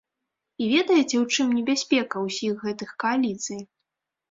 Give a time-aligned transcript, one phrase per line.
[0.63, 3.65] І ведаеце, у чым небяспека ўсіх гэтых кааліцый?